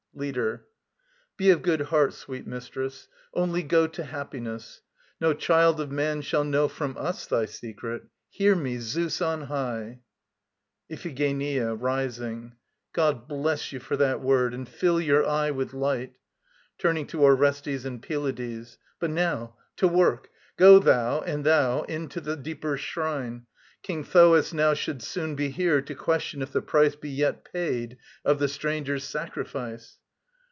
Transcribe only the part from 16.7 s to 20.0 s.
[turning to ORESTES and PYLADES.] But now, to